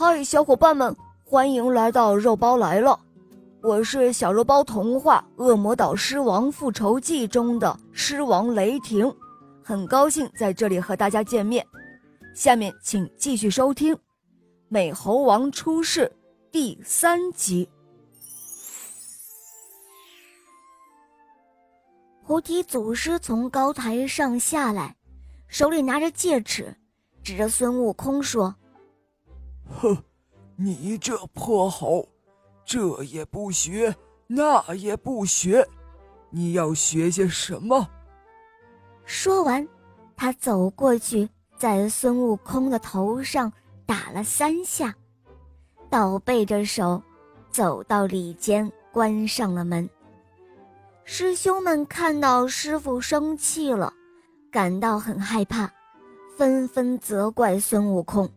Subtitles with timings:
[0.00, 2.96] 嗨，小伙伴们，欢迎来到肉包来了！
[3.60, 9.12] 我是小肉包童话《恶魔岛狮王复仇记》中的狮王雷霆，
[9.60, 11.66] 很高兴在这里和大家见面。
[12.32, 13.92] 下面请继续收听
[14.68, 16.02] 《美猴王出世》
[16.52, 17.68] 第三集。
[22.24, 24.94] 菩提祖师从高台上下来，
[25.48, 26.72] 手里拿着戒尺，
[27.20, 28.54] 指着孙悟空说。
[29.78, 29.96] 哼，
[30.56, 32.06] 你这破猴，
[32.64, 33.94] 这也不学，
[34.26, 35.66] 那也不学，
[36.30, 37.88] 你要学些什么？
[39.04, 39.66] 说完，
[40.16, 43.50] 他走过去，在孙悟空的头上
[43.86, 44.92] 打了三下，
[45.88, 47.00] 倒背着手，
[47.50, 49.88] 走到里间，关上了门。
[51.04, 53.94] 师兄们看到师傅生气了，
[54.50, 55.70] 感到很害怕，
[56.36, 58.28] 纷纷责怪孙悟空。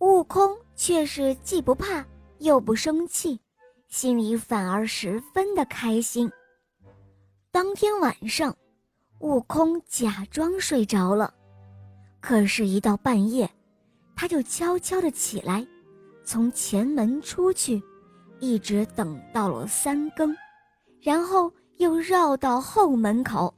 [0.00, 2.04] 悟空却是既不怕
[2.38, 3.38] 又不生气，
[3.88, 6.30] 心里反而十分的开心。
[7.50, 8.56] 当天晚上，
[9.18, 11.34] 悟空假装睡着了，
[12.18, 13.50] 可是，一到半夜，
[14.16, 15.66] 他就悄悄地起来，
[16.24, 17.82] 从前门出去，
[18.38, 20.34] 一直等到了三更，
[21.02, 23.52] 然后又绕到后门口，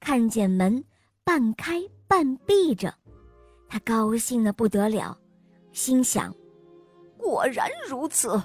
[0.00, 0.82] 看见门
[1.22, 2.94] 半开半闭着，
[3.68, 5.14] 他高兴得不得了。
[5.76, 6.34] 心想
[7.18, 8.42] ：“果然如此，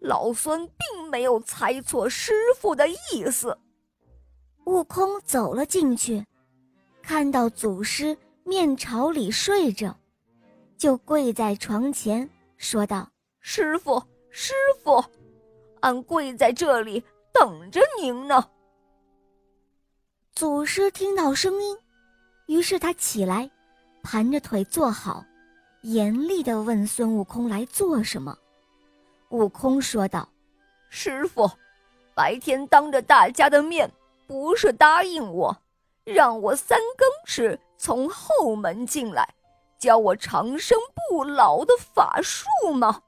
[0.00, 3.56] 老孙并没有猜错师傅的意思。”
[4.64, 6.24] 悟空走了进去，
[7.02, 9.94] 看到祖师面朝里睡着，
[10.78, 13.06] 就跪在床前说道
[13.38, 15.04] ：“师傅，师傅，
[15.80, 18.42] 俺跪在这里等着您呢。”
[20.32, 21.76] 祖师听到声音，
[22.46, 23.50] 于是他起来，
[24.02, 25.22] 盘着腿坐好。
[25.86, 28.36] 严厉地问孙悟空来做什么？
[29.28, 30.28] 悟空说道
[30.90, 31.48] ：“师傅，
[32.12, 33.88] 白天当着大家的面，
[34.26, 35.56] 不是答应我，
[36.02, 39.32] 让我三更时从后门进来，
[39.78, 40.76] 教我长生
[41.08, 43.00] 不老的法术吗？”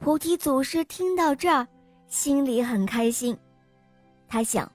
[0.00, 1.68] 菩提祖师听到这儿，
[2.08, 3.38] 心里很开心。
[4.26, 4.68] 他想，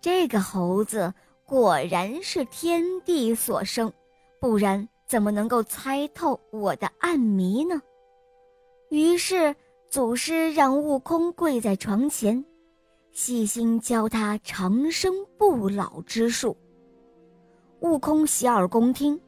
[0.00, 1.12] 这个猴子
[1.44, 3.92] 果然是天地所生，
[4.40, 4.88] 不然。
[5.10, 7.82] 怎么能够猜透我的暗谜呢？
[8.90, 9.52] 于是
[9.88, 12.44] 祖师让悟空跪在床前，
[13.10, 16.56] 细心教他长生不老之术。
[17.80, 19.20] 悟空洗耳恭听，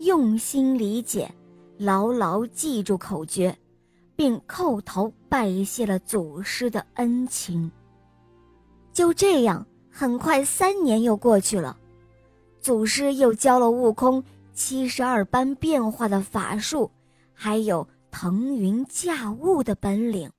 [0.00, 1.34] 用心理解，
[1.78, 3.56] 牢牢记住口诀，
[4.14, 7.72] 并叩头拜谢了祖师的恩情。
[8.92, 11.78] 就这样，很快三年又过去了，
[12.60, 14.22] 祖师又教了悟空。
[14.52, 16.90] 七十二般变化的法术，
[17.32, 20.30] 还有腾云驾雾的本领，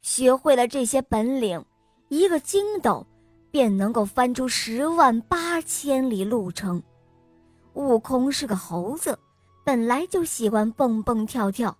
[0.00, 1.64] 学会了这些本领，
[2.08, 3.06] 一个筋斗
[3.50, 6.82] 便能够翻出十万八千里路程。
[7.74, 9.16] 悟空是个猴子，
[9.64, 11.76] 本来就喜欢蹦蹦跳跳，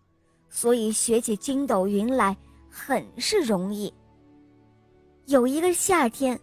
[0.49, 2.37] 所以学起筋斗云来
[2.71, 3.93] 很是容易。
[5.27, 6.39] 有一个夏天，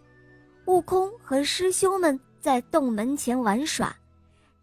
[0.66, 3.96] 悟空和师兄们在洞门前玩耍。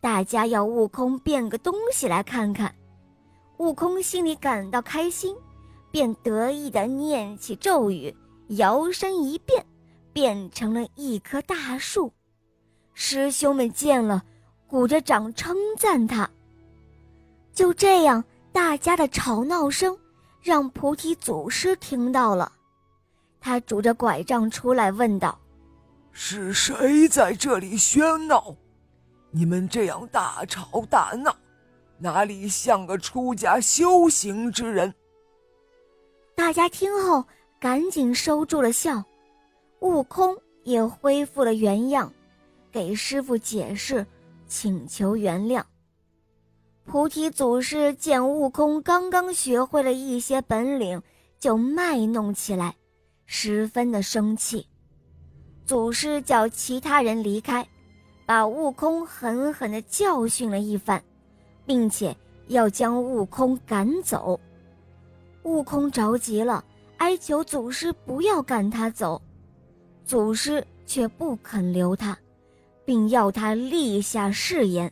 [0.04, 2.76] 大家要悟空变个东西来看看，
[3.56, 5.34] 悟空心里感到开心，
[5.92, 8.14] 便得意地念起咒语，
[8.50, 9.66] 摇身一变，
[10.12, 12.12] 变成了一棵大树。
[12.94, 14.22] 师兄们见了，
[14.68, 16.30] 鼓着掌称赞他。
[17.54, 18.22] 就这样，
[18.52, 19.98] 大家的吵闹声
[20.42, 22.52] 让菩提祖师听到了，
[23.40, 25.40] 他拄着拐杖出来问道
[26.12, 28.54] ：“是谁在这里喧闹？”
[29.36, 31.36] 你们这样大吵大闹，
[31.98, 34.94] 哪里像个出家修行之人？
[36.36, 37.26] 大家听后
[37.60, 39.04] 赶紧收住了笑，
[39.80, 42.14] 悟空也恢复了原样，
[42.72, 44.06] 给师傅解释，
[44.48, 45.64] 请求原谅。
[46.86, 51.02] 菩提祖师见悟空刚刚学会了一些本领，
[51.40, 52.76] 就卖弄起来，
[53.26, 54.68] 十分的生气。
[55.66, 57.68] 祖师叫其他人离开。
[58.26, 61.04] 把悟空狠狠地教训了一番，
[61.66, 62.16] 并且
[62.48, 64.40] 要将悟空赶走。
[65.44, 66.64] 悟空着急了，
[66.98, 69.22] 哀求祖师不要赶他走，
[70.06, 72.18] 祖师却不肯留他，
[72.86, 74.92] 并要他立下誓言，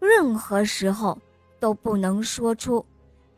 [0.00, 1.16] 任何时候
[1.60, 2.84] 都不能说出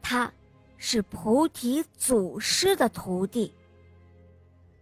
[0.00, 0.32] 他
[0.78, 3.52] 是菩提祖师的徒弟。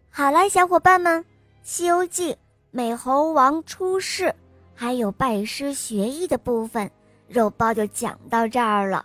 [0.09, 1.21] 好了，小伙伴们，
[1.63, 2.33] 《西游记》。
[2.73, 4.35] 美猴王出世，
[4.75, 6.91] 还有拜师学艺的部分，
[7.27, 9.05] 肉包就讲到这儿了。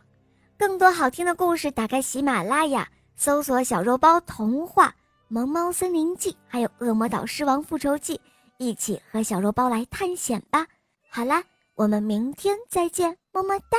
[0.57, 4.89] 更多好听的故事，打开喜马拉雅，搜索“小肉包童话”
[5.27, 8.15] 《萌猫森林记》，还有《恶魔岛狮王复仇记》，
[8.57, 10.67] 一起和小肉包来探险吧。
[11.09, 13.77] 好啦，我们明天再见，么么哒。